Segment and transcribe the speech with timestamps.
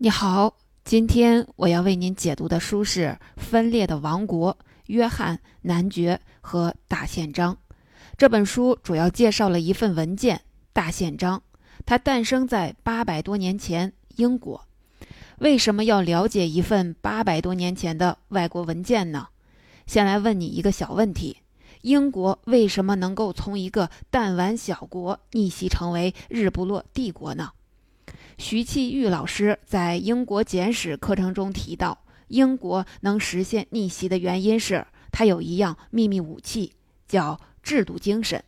[0.00, 0.54] 你好，
[0.84, 7.54] 今天我要为您解读的书是《分裂的王国：约翰、男爵和大宪章》。
[8.16, 10.36] 这本书主要介绍了一份文件
[10.72, 11.38] 《大宪章》，
[11.84, 14.64] 它诞生在八百多年前英国。
[15.38, 19.26] 为什么要了解一份八百多年前的外国文件呢？
[19.88, 21.38] 先来问你一个小问题：
[21.82, 27.50] 英国为什么能够从一个弹丸小国逆袭成为日不落帝国呢？
[28.38, 36.72] 徐启玉老师在英国简史课程中提到，英国能实现逆袭的原因是它有一样秘密武器，
[37.08, 38.42] 叫制度精神。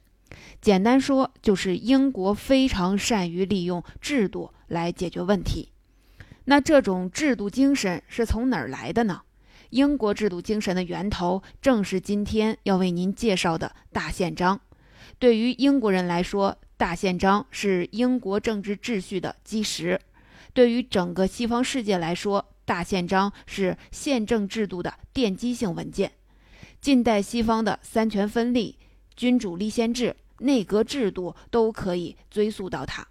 [0.61, 5.70] 简单说，就是英国非常善于利用制度来解决问题。
[6.45, 9.22] 那这种制度精神是从哪儿来的呢？
[9.70, 14.61] 英国制度精神的源头正是今天要为您介绍的大宪章。
[15.19, 20.01] 对于英国人来说，大宪章是英国政治秩序的基石，
[20.55, 26.11] 对于整个西方世界来说，大宪章是宪政制度的奠基性文件。
[26.81, 28.78] 近代西方的三权分立、
[29.14, 33.06] 君主立宪制、内阁制度都可以追溯到它，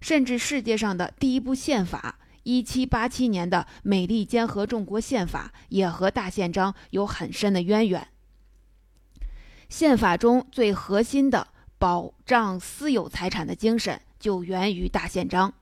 [0.00, 8.08] 甚至世界上的第一部宪法——一七八七年的美利坚合众国宪法，也和大宪章有很深的渊源。
[9.68, 11.46] 宪法中最核心的。
[11.82, 15.52] 保障私有财产的精神就源于大宪章。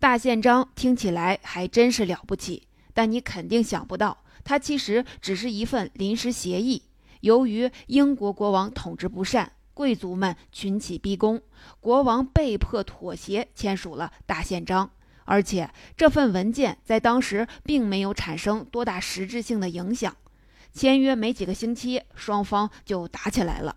[0.00, 6.82] 大宪章听起来还真是了不起，但你肯定想不到，它其实只是一份临时协议。
[7.20, 11.40] 由于英国国王统治不善，贵族们群起逼宫，
[11.78, 14.90] 国王被迫妥协，签署了大宪章。
[15.26, 20.16] 而且这份文件在当时并没有产生多大实质性的影响。
[20.72, 23.76] 签约没几个星期，双方就打起来了。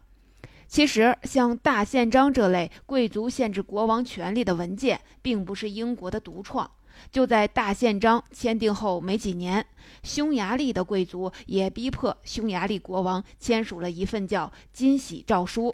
[0.70, 6.70] 其实，像大宪章这类贵族限制国王权力的文件，并不是英国的独创。
[7.12, 9.66] 就在大宪章签订后没几年，
[10.04, 15.74] 匈牙利的贵族也逼迫匈牙利国王签署了一份叫《金喜诏书》，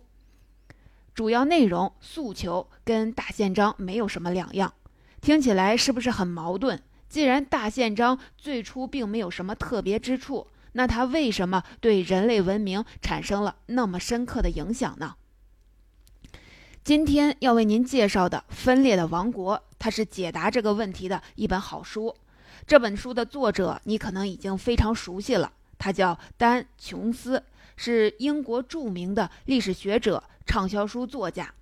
[1.13, 4.73] 主要内容诉求跟大宪章没有什么两样。
[5.19, 6.79] 听起来是不是很矛盾？
[7.09, 10.47] 既然大宪章最初并没有什么特别之处。
[10.77, 15.15] 那它为什么对人类文明产生了那么深刻的影响呢？
[16.83, 22.13] 今天要为您介绍的《分裂的王国》，它是解答这个问题的一本好书。
[22.67, 27.41] 这本书的作者你可能已经非常熟悉了，他叫丹·琼斯，
[27.77, 31.53] 是英国著名的历史学者、畅销书作家。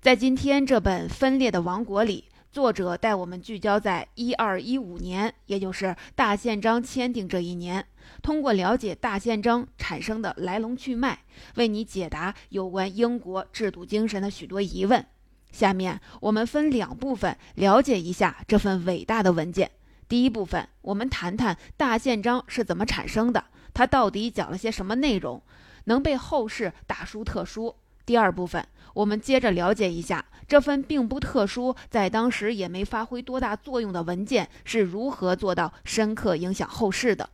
[0.00, 2.24] 在今天这本《分裂的王国》里。
[2.56, 7.86] 作者带我们聚焦在一二一五年，也就是大宪章签订这一年，
[8.22, 11.18] 通过了解大宪章产生的来龙去脉，
[11.56, 15.04] 为你解答有关英国制度精神的许多疑问。
[15.52, 19.70] 下面我们分两部分了解一下这份伟大的文件。
[20.08, 23.44] 第一部分，我们谈谈大宪章是怎么产生的，
[23.74, 25.42] 它到底讲了些什么内容，
[25.84, 27.76] 能被后世大书特书。
[28.06, 37.28] 第二部分，我们接着了解一下这份并不特殊，在当时也没发挥多大作用的文件是如何做到深刻影响后世的。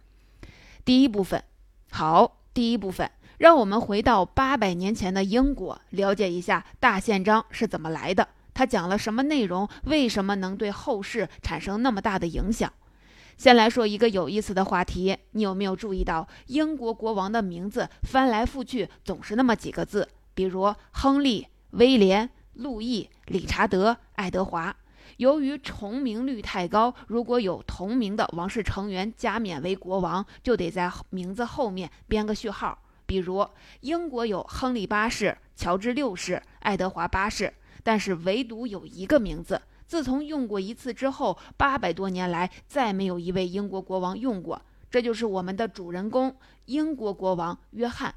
[0.85, 1.45] 第一部分，
[1.91, 12.73] 好，第一部分，让我们回到八百年前的英国，了解一下大宪章是怎么来的，它讲了什么内容，为什么能对后世产生那么大的影响。
[13.37, 20.09] 先来说一个有意思的话题，你有没有注意到英国国王的名字翻来覆去总是那么几个字？
[20.35, 24.75] 比如亨利、威廉、路易、理查德、爱德华，
[25.17, 32.79] 由于重名率太高，如果有同名的王室成员加冕为国王，就得在名字后面编个序号。
[33.05, 33.47] 比如
[33.81, 48.15] 英国有亨利八世、乔治六世、爱德华八世，但是唯独有一个名字，自从用过一次之后，八百多年来再没有一位英国国王用过，这就是我们的主人公——英国国王约翰。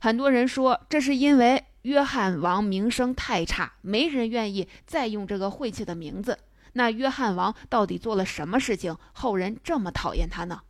[0.00, 6.38] 很多人说，这是因为约翰王名声太差，没人愿意再用这个晦气的名字。
[6.74, 10.62] 那约翰王到底做了什么事情，后人这么讨厌他呢？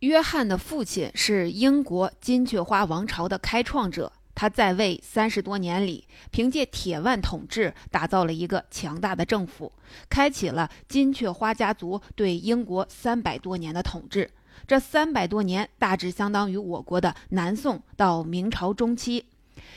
[0.00, 9.72] 约翰的父亲是英国金雀花王朝的开创者，他在位三十多年里，凭借铁腕统治，打造了一个强大的政府，
[10.10, 14.28] 开启了金雀花家族对英国三百多年的统治。
[14.66, 19.26] 这三百多年大致相当于我国的南宋到明朝中期。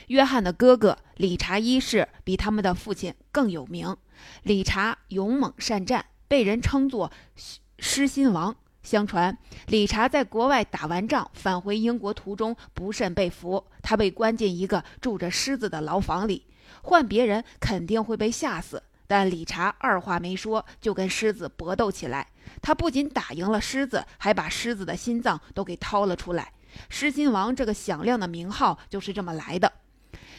[0.07, 3.95] 约翰的哥哥理查一世比他们的父亲更有名。
[4.43, 7.11] 理查勇猛善战，被人称作
[7.79, 8.55] “狮心王”。
[8.83, 9.35] 相传，
[9.65, 16.45] 理查在国外打完仗返回英国途中不慎被俘，他被关进一个住着狮子的牢房里。
[16.83, 22.28] 换别人肯定会被吓死，但理查二话没说就跟狮子搏斗起来。
[22.62, 26.52] 他不仅打赢了狮子，还把狮子的心脏都给掏了出来。
[26.90, 29.72] 狮心王这个响亮的名号就是这么来的。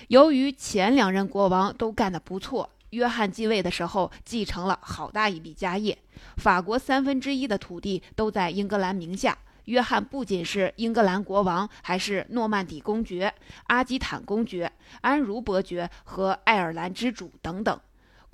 [0.09, 5.99] 由于前两任国王都干得不错，约翰继位的时候继承了好大一笔家业，
[6.37, 9.37] 法国三分之一的土地都在英格兰名下。
[9.65, 13.35] 约翰不仅是英格兰国王，还是诺曼底公爵、
[13.67, 14.71] 阿基坦公爵、
[15.01, 17.81] 安茹伯爵和爱尔兰之主等等。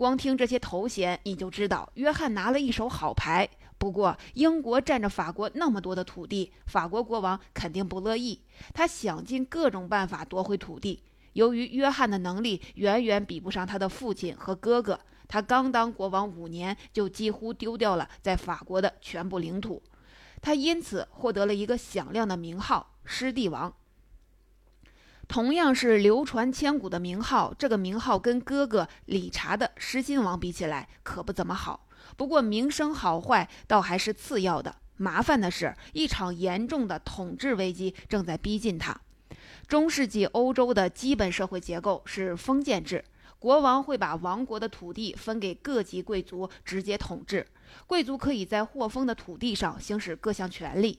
[0.03, 3.49] 光听这些头衔，你就知道约翰拿了一手好牌。
[3.79, 8.41] 不过，英国占着法国那么多的土地，法国国王肯定不乐意。
[8.75, 11.01] 他想尽各种办法夺回土地。
[11.35, 19.81] 由于约翰的能力远远比不上他的父亲和哥哥，他刚当国王五年，就几乎丢掉了在法国的全部领土。
[20.41, 23.73] 他因此获得了一个响亮的名号——狮帝王。
[25.33, 31.89] 同样是流传千古的名号，这个名号跟哥哥理查的狮心王比起来可不怎么好。
[32.19, 38.95] 不过名声好坏倒还是次要的，麻烦的是，一场严重的统治危机正在逼近他。
[39.67, 43.03] 中世纪欧洲的基本社会结构是封建制，
[43.39, 47.47] 国王会把王国的土地分给各级贵族直接统治。
[47.87, 50.99] 贵族可以在获封的土地上行使各项权利。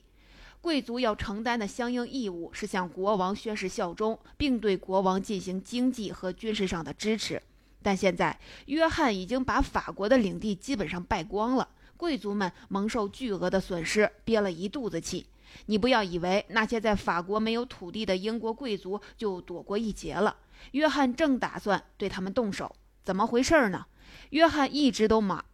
[0.64, 7.42] 贵族要承担的相应义务是向国王宣誓效忠，并对国王进行经济和军事上的支持。
[7.82, 11.68] 但现在，约翰已经把法国的领地基本上败光了，
[11.98, 15.26] 贵族们蒙受巨额的损失，憋了一肚子气。
[15.66, 20.34] 你不要以为那些在法国没有土地的英国贵族就躲过一劫了，
[20.70, 22.74] 约翰正打算对他们动手。
[23.02, 23.84] 怎么回事呢？
[24.30, 25.44] 约翰一直都马。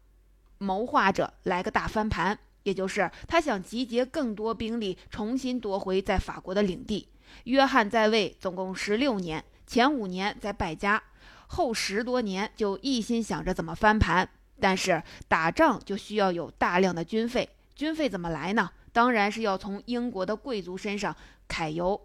[0.58, 7.08] 谋划着来个大翻盘，也就是他想集结更多兵力，重新夺回在法国的领地。
[7.44, 11.02] 约翰在位总共十六年，前五年在败家，
[11.46, 14.28] 后十多年就一心想着怎么翻盘。
[14.58, 18.70] 但是打仗就需要有大量的军费，军费怎么来呢？
[18.92, 21.16] 当然是要从英国的贵族身上
[21.48, 21.98] 揩油。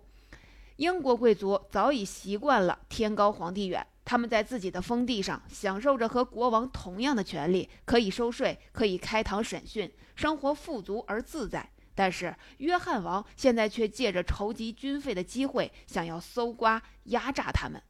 [0.77, 3.85] 英国贵族早已习惯了天高皇帝远。
[4.05, 11.67] 他们在自己的封地上享受着和国王同样的权利，可以收税，可以开堂审讯，生活富足而自在。
[11.95, 17.81] 但是约翰王现在却借着筹集军费的机会，想要搜刮、压榨他们。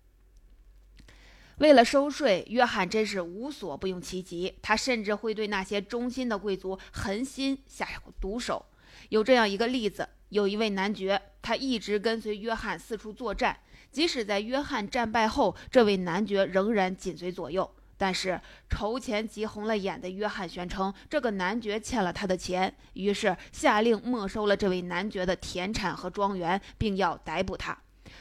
[1.58, 4.58] 为了收税，约翰真是无所不用其极。
[4.62, 7.88] 他甚至会对那些忠心的贵族狠心下
[8.22, 8.66] 毒手。
[9.10, 13.58] 有这样一个例子：有一位男爵，他一直跟随约翰四处作战。
[13.92, 17.70] 即使在约翰战败后，这位男爵仍然紧随左右。
[17.98, 27.78] 但是筹钱急红了眼的约翰宣称，这个男爵欠了他的钱，于是下令没收了这位男爵的田产和庄园，并要逮捕他。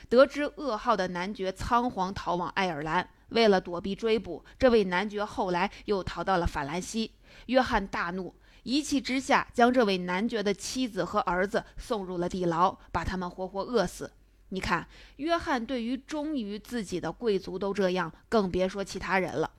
[0.09, 3.09] 得知噩耗的男爵仓皇逃往爱尔兰。
[3.31, 7.11] 为了躲避追捕，这位男爵后来又逃到了法兰西。
[7.47, 8.33] 约翰大怒，
[8.65, 14.11] 一气之下将这位男爵的妻子和儿子送入了地牢，把他们活活饿死。
[14.49, 19.51] 你看，约翰对于忠于自己的贵族都这样，更别说其他人了。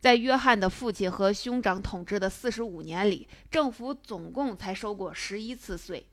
[0.00, 6.04] 在约翰的父亲和兄长统治的四十五年里，政府总共才收过十一次税；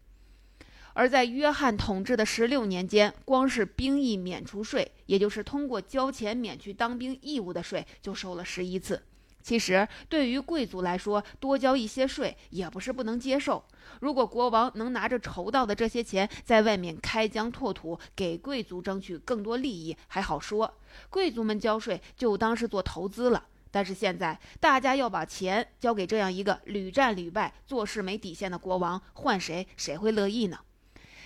[0.93, 9.01] 而在约翰统治的十六年间，光是兵役免除税，也就是通过交钱免去当兵义务的税，就收了十一次。
[9.43, 13.63] 其实，对于贵族来说，多交一些税也不是不能接受。
[13.99, 20.73] 如果国王能拿着筹到的这些钱在外面开疆拓土，给贵族争取更多利益，还好说。
[21.09, 23.45] 贵族们交税就当是做投资了。
[23.69, 30.59] 但是现在，大家要把钱交给这样一个屡战屡败、做事没底线的国王，换谁谁会乐意呢？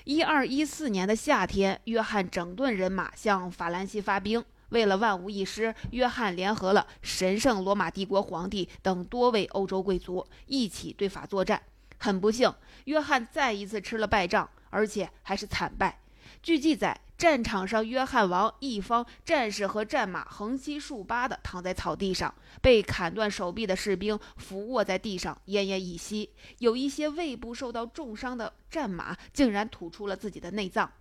[0.05, 4.43] 一二一四年的夏天，约翰整顿人马向法兰西发兵。
[4.69, 11.61] 为了万无一失，约翰联合了神圣罗马帝国皇帝等多位欧洲贵族一起对法作战。
[11.99, 12.53] 很不幸，
[12.85, 15.99] 约翰再一次吃了败仗，而且还是惨败。
[16.43, 30.91] 据记载，战场上约翰王一方战士和战马横七竖八地躺在草地上，被砍断手臂的士兵伏卧在地上奄奄一息，有一些胃部受到重伤的战马竟然吐出了自己的内脏。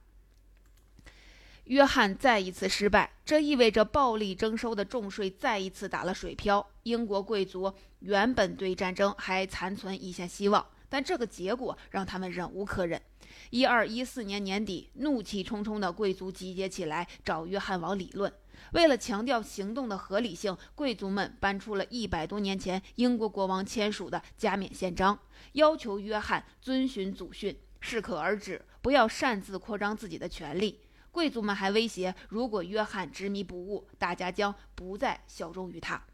[1.67, 6.65] 约翰再一次失败，这意味着暴力征收的重税再一次打了水漂。
[6.85, 13.03] 英国贵族原本对战争还残存一线希望，但这个结果让他们忍无可忍。
[13.51, 18.33] 一二一四年年底，怒气冲冲的贵族集结起来找约翰王理论。
[18.73, 25.19] 为了强调行动的合理性，贵族们搬出了一百多年前英国国王签署的加冕宪章，
[25.55, 30.79] 要求约翰遵循祖训，适可而止，不要擅自扩张自己的权利。
[31.17, 36.05] 贵族们还威胁，如果约翰执迷不悟，大家将不再效忠于他。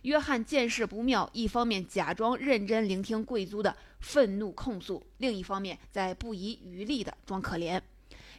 [0.00, 7.78] 约翰见势不妙，一方面假装认真聆听贵族的愤怒控诉，另一方面在不遗余力地装可怜。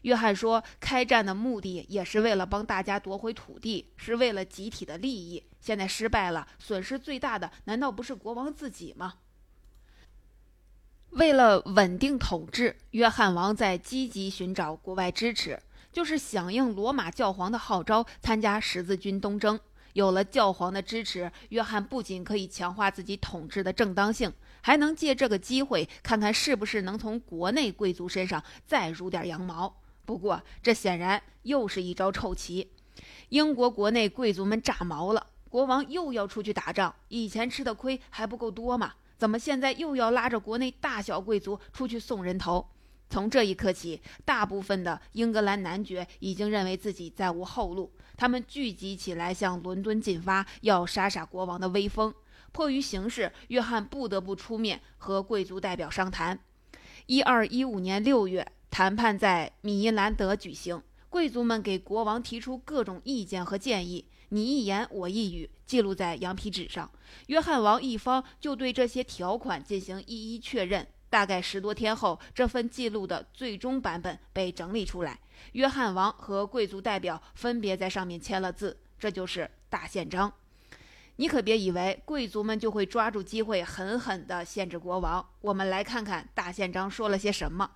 [0.02, 5.44] 约翰说：“开战的目的也是为了帮大家夺回土地，是为了集体的利益。
[5.60, 9.18] 现在失败了，损失最大的难道不是国王自己吗？”
[11.12, 15.58] 为了稳定统治，约翰王在积极寻找国外支持，
[15.98, 19.60] 就是响应罗马教皇的号召，参加十字军东征。
[19.94, 29.76] 有了教皇的支持，约翰不仅可以强化自己统治的正当性，还能借这个机会看看是不是能从国内贵族身上再撸点羊毛。
[30.06, 32.70] 不过，这显然又是一招臭棋。
[33.30, 38.94] 英国国内贵族们炸毛了，国王又要出去打仗，以前吃的亏还不够多吗？
[39.18, 42.70] 怎么现在又要拉着国内大小贵族出去送人头？
[43.10, 52.14] 从这一刻起，大部分的英格兰男爵已经认为自己再无后路，他们聚集起来向伦敦进发，要杀杀国王的威风。
[52.52, 56.40] 迫于形势，约翰不得不出面和贵族代表商谈。
[57.06, 58.48] 一二一五年六月。
[58.70, 66.92] 谈判在米因兰德举行，贵族们给国王提出各种意见和建议，你一言我一语，记录在羊皮纸上。
[67.28, 70.86] 约翰王一方就对这些条款进行一一确认。
[71.10, 75.20] 大概十多天后，这份记录的最终版本被整理出来，
[75.54, 80.32] 约翰王和贵族代表分别在上面签了字，这就是大宪章。
[81.16, 85.28] 你可别以为贵族们就会抓住机会狠狠地限制国王。
[85.42, 87.72] 我们来看看大宪章说了些什么。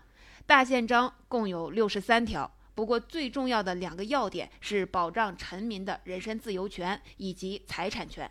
[0.45, 8.29] 大宪章共有六十三条，不过最重要的两个要点是保障臣民的人身自由权以及财产权。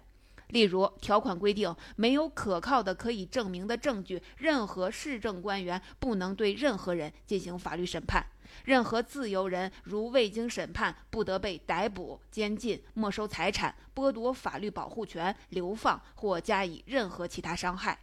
[0.50, 8.22] 例如，条款规定，没有可靠的可以证明的证据，任何市政官员不能对任何人进行法律审判；
[8.64, 17.98] 任何自由人如未经审判，不得被逮捕、监禁、没收财产、剥夺法律保护权、流放或加以任何其他伤害。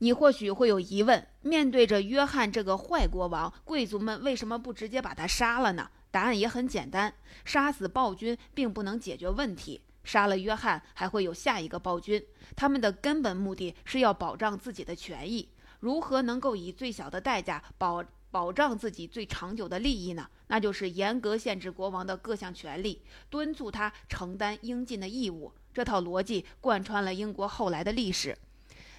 [0.00, 5.90] 你或许会有疑问：面对着约翰这个坏国王，贵族们为什么不直接把他杀了呢？
[6.10, 7.12] 答案也很简单：
[7.44, 9.82] 杀死暴君并不能解决问题。
[10.08, 12.24] 杀了约翰，还会有下一个暴君。
[12.56, 15.46] 他们的根本目的是要保障自己的权益。
[15.80, 20.26] 如何能够以最小的代价保保障自己最长久的利益呢？
[20.46, 25.52] 那就是严格限制国王的各项权利，敦促他承担应尽的义务。
[25.74, 28.34] 这套逻辑贯穿了英国后来的历史。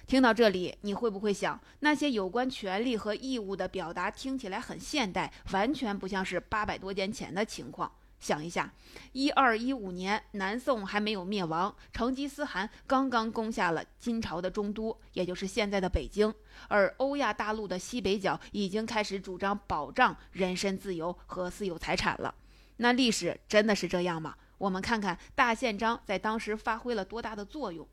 [0.06, 7.90] 听到这里，你会不会想，那些有关权利和义务的表达听起来很现代，完全不像是八百多年前的情况？
[8.20, 8.72] 想一下，
[9.12, 16.32] 一二一五年，南宋还没有灭亡，成吉思汗刚刚攻下了金朝的中都，也就是现在的北京，
[16.68, 22.34] 而欧亚大陆的西北角已经开始主张保障人身自由和私有财产了。
[22.76, 24.36] 那历史真的是这样吗？
[24.58, 27.88] 我们看看大宪章在当时发挥了多大的作用。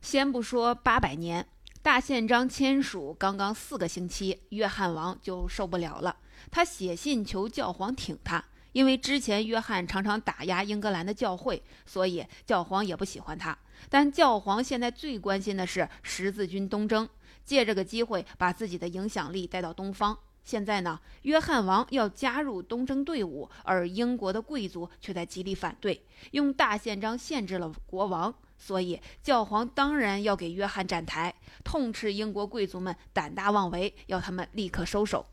[0.00, 1.46] 先不说八百年，
[1.82, 6.16] 大宪章签署刚刚四个星期，约翰王就受不了了。
[6.50, 13.56] 他写信求教皇挺他，因为之前约翰常常打压英格兰的教会，所以教皇也不喜欢他。
[13.88, 17.08] 但教皇现在最关心的是十字军东征，
[17.44, 20.16] 借这个机会把自己的影响力带到东方。
[20.42, 28.34] 现在呢，约翰王要加入东征队伍，而英国的贵族却在极力反对，用大宪章限制了国王。
[28.56, 31.34] 所以，教皇当然要给约翰站台，
[31.64, 35.24] 痛斥英国贵族们胆大妄为，要他们立刻收手。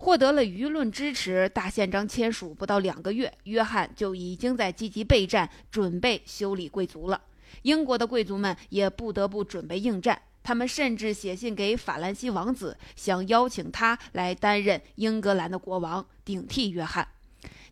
[0.00, 7.20] 获得了舆论支持，大宪章签署不到两个月，约翰就已经在积极备战，准备修理贵族了。
[7.62, 17.06] 英国的贵族们也不得不准备应战，他们甚至写信给法兰西王子，想邀请他来担任英格兰的国王，顶替约翰。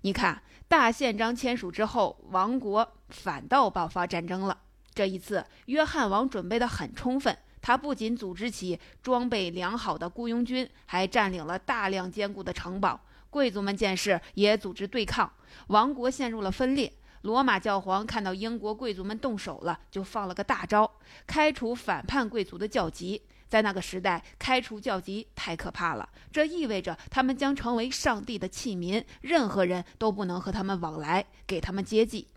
[0.03, 4.59] 你看，大宪章签署之后，王国反倒爆发战争了。
[4.93, 7.35] 这一次，约翰王准备得很充分。
[7.69, 12.99] 他不仅组织起装备良好的雇佣军，还占领了大量坚固的城堡。
[13.29, 15.31] 贵族们见势，也组织对抗。
[15.67, 16.91] 王国陷入了分裂。
[17.21, 20.91] 罗马教皇看到英国贵族们动手了，就放了个大招，
[21.27, 23.21] 开除反叛贵族的教籍。
[23.49, 32.29] 在那个时代，开除教籍太可怕了，这意味着他们将成为上帝的器民，任何人都不能和他们往来，给他们接济。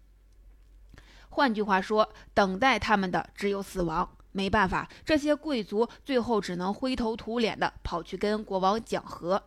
[1.30, 4.18] 换句话说，等待他们的只有死亡。
[4.32, 9.42] 没办法，这些贵族最后只能灰头土脸地跑去跟国王讲和。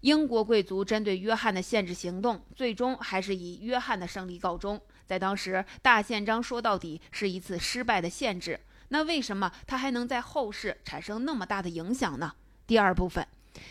[0.00, 4.80] 英国贵族针对约翰的限制行动，最终还是以约翰的胜利告终。
[5.06, 8.60] 在当时，大宪章说到底是一次失败的限制。
[8.90, 12.32] 那为什么他还能在后世产生那么大的影响呢？
[12.66, 13.26] 第二部分，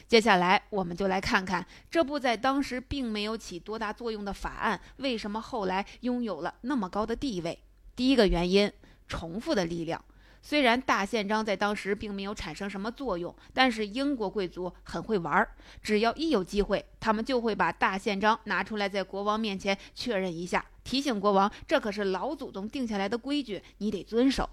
[0.08, 7.58] 接下来，我们就来看看这部在当时并没有起多大作用的法案，为什么后来拥有了那么高的地位。
[7.96, 8.72] 第一个原因，
[9.08, 10.04] 重复的力量。
[10.48, 15.52] 虽然大宪章在当时并没有产生什么作用，但是英国贵族很会玩儿，
[15.84, 24.50] 只要一有机会，他们就会把大宪章拿出来，在国王面前确认一下，提醒国王，这可是老祖宗定下来的规矩，你得遵守。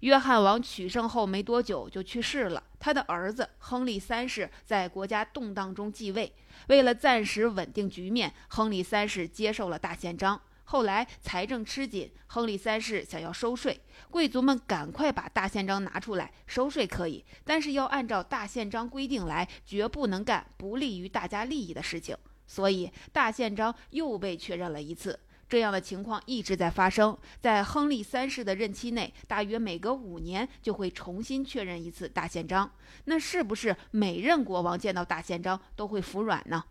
[0.00, 6.32] 约翰王取胜后没多久就去世了，他的儿子亨利三世在国家动荡中继位。
[6.66, 10.40] 为了暂时稳定局面，亨利三世接受了大宪章。
[10.70, 22.16] 后来财政吃紧，亨利三世想要收税，贵族们赶快把大宪章拿出来收税可以，但是要按照大宪章规定来，绝不能干不利于大家利益的事情。
[22.46, 25.18] 所以大宪章又被确认了一次。
[25.48, 32.70] 这样的情况一直在发生，在亨利三世的任期内，大约每隔五年就会重新确认一次大宪章。
[33.06, 36.62] 那是不是每任国王见到大宪章都会服软呢？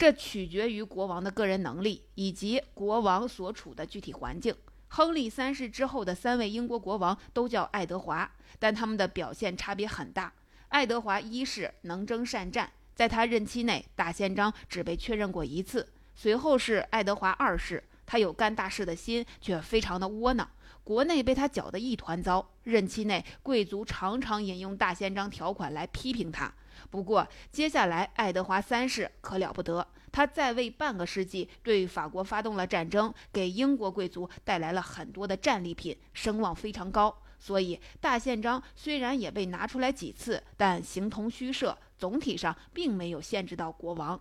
[0.00, 4.54] 这取决于国王的个人能力以及国王所处的具体环境。
[4.88, 10.32] 亨利三世之后的三位英国国王都叫爱德华，但他们的表现差别很大。
[10.68, 15.86] 爱德华一世能征善战，在他任期内，大宪章只被确认过一次。
[16.14, 20.50] 随后是爱德华二世，他有干大事的心，却非常的窝囊，
[20.82, 22.54] 国内被他搅得一团糟。
[22.62, 26.50] 任期内，贵族常常引用大宪章条款来批评他。
[26.88, 37.22] 不过，接下来爱德华三世可了不得，他在位半个世纪，对法国发动了战争，给英国贵族带来了很多的战利品，声望非常高。
[37.38, 44.20] 所以，大宪章虽然也被拿出来几次，但形同虚设，总体上并没有限制到国王。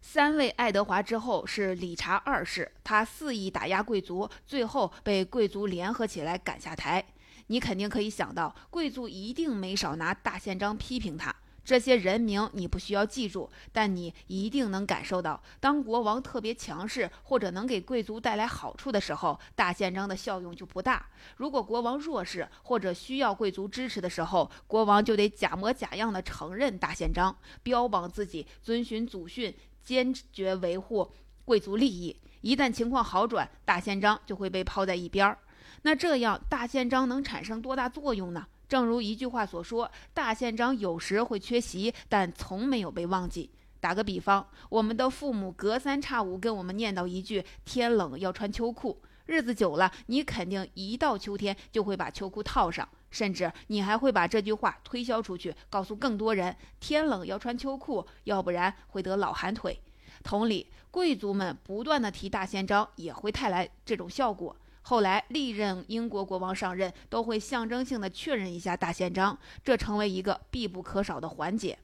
[0.00, 7.04] 三位爱德华之后是理查二世，他肆意打压贵族，最后被贵族联合起来赶下台。
[7.48, 11.34] 你肯定可以想到，贵族一定没少拿大宪章批评他。
[11.64, 21.04] 这些人名你不需要记住，但你一定能感受到，当国王特别强势或者能给贵族带来好处的时候，大宪章的效用就不大；
[21.36, 29.54] 如果国王弱势或者需要贵族支持的时候，国王就得假模假样的承认大宪章，标榜自己遵循祖训。
[29.86, 31.12] 坚决维护
[31.44, 35.38] 贵族利益，一旦情况好转，大宪章就会被抛在一边儿。
[35.86, 38.44] 那这样，大宪章能产生多大作用呢？
[38.68, 52.88] 正如一句话所说：“大宪章有时会缺席，但从没有被忘记。”打个比方，我们的父母隔三差五跟我们念叨一句“天冷要穿秋裤”，日子久了，你肯定一到秋天就会把秋裤套上。
[53.12, 59.80] 甚至你还会把这句话推销出去，告诉更多人：天冷要穿秋裤，要不然会得老寒腿。
[60.24, 64.56] 同理，贵族们不断的提大宪章，也会带来这种效果。
[64.88, 71.76] 后来历任英国国王上任，都会象征性的确认一下大宪章，这成为一个必不可少的环节。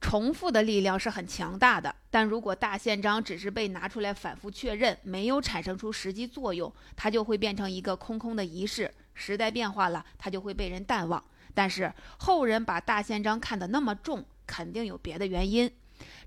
[0.00, 8.90] 重复的力量是很强大的，但如果大宪章只是被拿出来反复确认，没有产生出实际作用，它就会变成一个空空的仪式。
[9.12, 11.22] 时代变化了，它就会被人淡忘。
[11.52, 15.70] 但是后人把大宪章看得那么重，肯定有别的原因。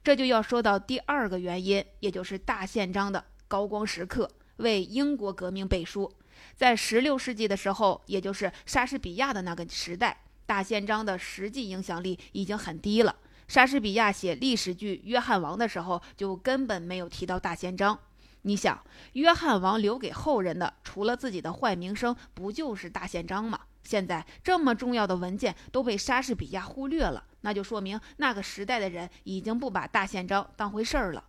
[0.03, 6.11] 这就要说到第二个原因，也就是大宪章的高光时刻，为英国革命背书。
[6.55, 13.15] 在16世纪的时候，也就是莎士比亚的那个时代，大宪章的实际影响力已经很低了。
[13.47, 17.99] 莎士比亚写历史剧《约翰王》的时候，就根本没有提到大宪章。
[18.43, 23.59] 你想，约翰王留给后人的，除了自己的坏名声，不就是大宪章吗？
[23.83, 31.23] 现在这么重要的文件都被莎士比亚忽略了，那就说明那个时代的人已经不把大宪章当回事儿了。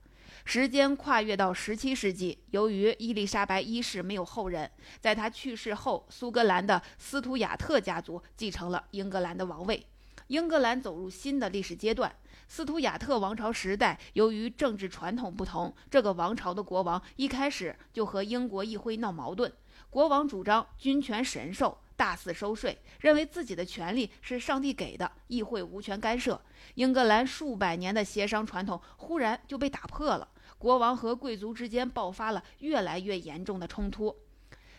[0.48, 9.84] 时间跨越到十七世纪，由于伊丽莎白一世没有后人，在她去世后，苏格兰的斯图亚特家族继承了英格兰的王位，
[10.28, 12.14] 英格兰走入新的历史阶段。
[12.46, 19.52] 斯图亚特王朝时代，由于政治传统不同，这个王朝的国王一开始就和英国议会闹矛盾。
[19.90, 26.40] 国王主张君权神授，大肆收税，认为自己的权利是上帝给的，议会无权干涉。
[26.76, 34.14] 英格兰数百年的协商传统忽然就被打破了，国王和贵族之间爆发了越来越严重的冲突。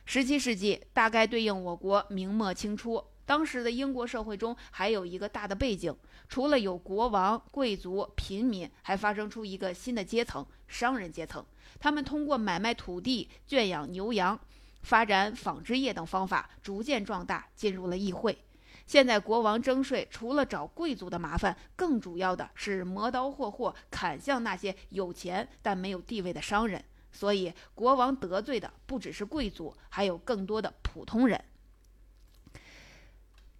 [0.05, 3.03] 十七世纪大概对应我国明末清初。
[3.25, 5.93] 当时的英国社会中还有一个大的背景，
[6.29, 11.45] 除了有国王、贵族、平民，还发生出一个新的阶层——商人阶层。
[11.77, 14.39] 他们通过买卖土地、圈养牛羊、
[14.83, 18.37] 发展纺织业等方法，逐渐壮大，进入了议会。
[18.87, 26.83] 现在国王征税，除了找贵族的麻烦，更主要的是磨刀霍霍，砍向那些有钱但没有地位的商人。
[27.11, 31.43] 所以，国王得罪的不只是贵族，还有更多的普通人。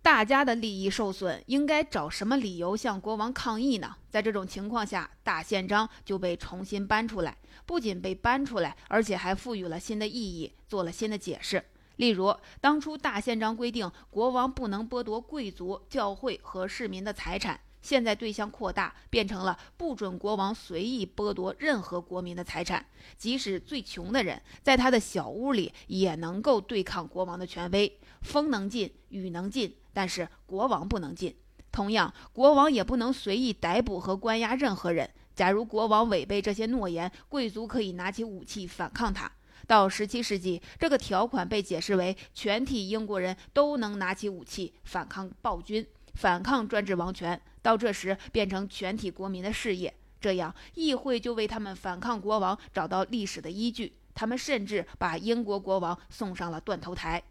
[0.01, 3.97] 大家的利益受损，应该找什么理由向国王抗议呢？
[4.09, 11.61] 在这种情况下，大宪章就被重新搬出来，不仅被搬出来，而且还赋予了新的意义，做了新的解释。
[11.97, 17.59] 例如，当初大宪章规定国王不能剥夺贵族、教会和市民的财产。
[17.79, 22.85] 现在对象扩大，变成了不准国王随意剥夺任何国民的财产，
[23.17, 27.99] 即使最穷的人，在他的小屋里也能够对抗国王的权威。
[28.23, 31.33] 风能进，雨能进，但是国王不能进。
[31.71, 35.09] 同样，国王也不能随意逮捕和关押任何人。
[35.33, 39.31] 假如国王违背这些诺言，贵族可以拿起武器反抗他。
[39.67, 45.85] 到十七世纪，这个条款被解释为全体英国人都能拿起武器反抗暴君。
[46.15, 49.93] 反抗专制王权，到这时变成全体国民的事业。
[50.19, 53.93] 这样，议会就为他们反抗国王找到历史的依据。
[54.15, 57.21] 他们甚至把英国国王送上了断头台。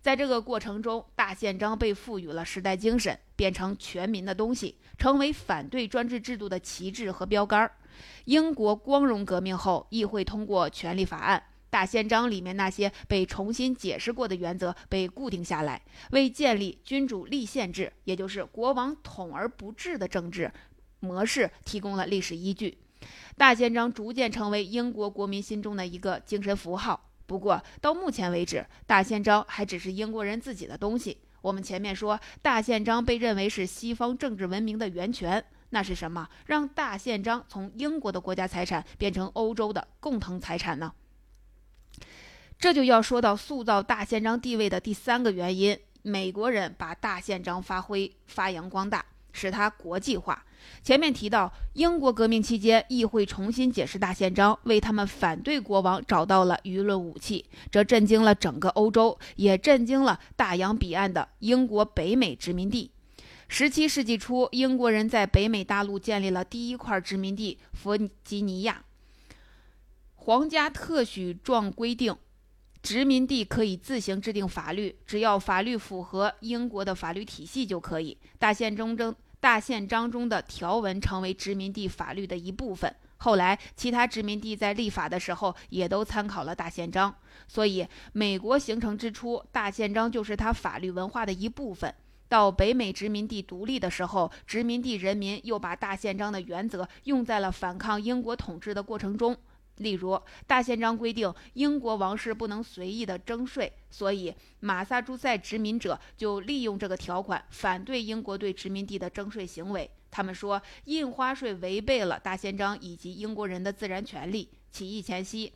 [0.00, 7.70] 在这个过程中，大宪章被赋予了时代精神，变成全民的东西，成为反对专制制度的旗帜和标杆。
[8.24, 11.38] 英国光荣革命后，议会通过《权利法案》。
[11.70, 15.80] 大宪章里面那些被重新解释过的原则被固定下来，
[16.10, 20.52] 为建立君主立宪制，也就是国王统而不治的政治
[20.98, 22.76] 模式提供了历史依据。
[23.36, 27.08] 大宪章逐渐成为英国国民心中的一个精神符号。
[27.24, 31.16] 不过，到目前为止，大宪章还只是英国人自己的东西。
[31.40, 40.92] 我们前面说，大宪章被认为是西方政治文明的源泉，那是什么让大宪章从英国的国家财产变成欧洲的共同财产呢？
[42.60, 50.44] 这就要说到塑造大宪章地位的第三个原因：美国人把大宪章发挥发扬光大，使它国际化。
[50.82, 62.90] 前面提到，英国革命期间，议会重新解释大宪章，为他们反对国王找到了舆论武器，这震惊了整个欧洲，也震惊了大洋彼岸的英国北美殖民地。
[63.48, 68.84] 十七世纪初，英国人在北美大陆建立了第一块殖民地弗吉尼亚。
[70.14, 72.14] 皇家特许状规定。
[72.82, 78.16] 殖民地可以自行制定法律，只要法律符合英国的法律体系就可以。
[78.38, 82.94] 大宪中中大宪章中的条文成为殖民地法律的一部分。
[83.18, 87.14] 后来，其他殖民地在立法的时候也都参考了大宪章。
[87.46, 91.94] 所以，美国形成之初，大宪章就是它法律文化的一部分。
[92.28, 99.36] 到北美殖民地独立的时候，殖民地人民又把大宪章的原则用在了反抗英国统治的过程中。
[99.80, 109.90] 例如，大宪章规定英国王室不能随意的征税，所以马萨诸塞殖民者就利用这个条款反对英国对殖民地的征税行为。
[110.10, 114.50] 他们说，印花税违背了大宪章以及英国人的自然权利。
[114.70, 115.52] 起义前夕，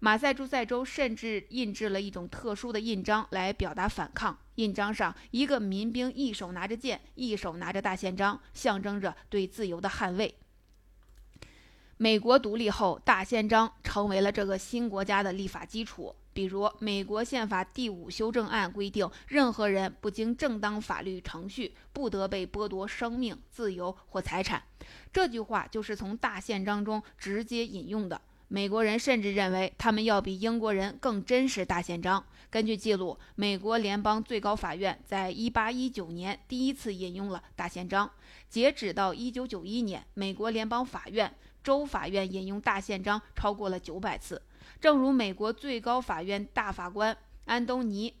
[0.00, 4.36] 马萨诸塞州甚至印制了一种特殊的印章来表达反抗。
[4.56, 10.34] 印章上，一个民兵一手拿着剑，一手拿着大宪章，象征着对自由的捍卫。
[12.04, 16.14] 美国独立后，大宪章成为了这个新国家的立法基础。
[16.34, 24.62] 比如，美国宪法第五修正案规定，任何人不经正当法律程序，不得被剥夺生命、自由或财产。
[25.14, 28.20] 这句话就是从大宪章中直接引用的。
[28.48, 32.22] 美国人甚至认为，他们要比英国人更珍视大宪章。
[32.50, 38.10] 根据记录，美国联邦最高法院在1819年第一次引用了大宪章。
[38.50, 41.34] 截止到1991年，美国联邦法院。
[41.64, 44.40] 州法院引用大宪章超过了九百次，
[44.78, 48.10] 正如美国最高法院大法官安东尼·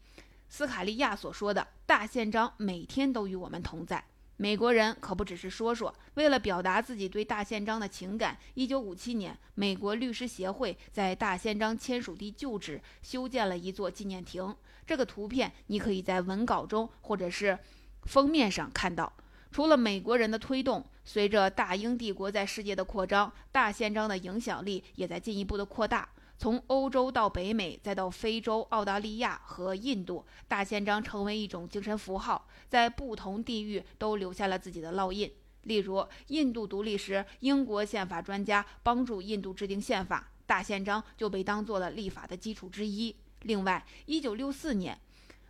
[0.48, 4.02] 斯卡利亚所说的：“大宪章每天都与我们同在。”
[4.36, 5.94] 美国人可不只是说说。
[6.14, 14.56] 为了表达自己对大宪章的情感，一九五七年，美国律师协会在大宪章签署地旧址修建了一座纪念亭。
[14.86, 17.58] 这个图片你可以在文稿中或者是
[18.04, 19.12] 封面上看到。
[19.54, 26.08] 除了美国人的推动，随着大英帝国在世界的扩张，大宪章的影响力也在进一步的扩大。
[26.36, 35.30] 从欧洲到北美，再到非洲、澳大利亚和印度，大宪章成为一种精神符号，在不同地域都留下了自己的烙印。
[35.62, 43.14] 例如，印度独立时，英国宪法专家帮助印度制定宪法，大宪章就被当做了立法的基础之一。
[43.42, 44.98] 另外，一九六四年。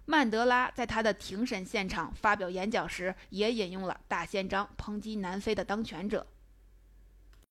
[0.06, 6.26] 曼德拉在他的庭审现场发表演讲时，也引用了大宪章，抨击南非的当权者。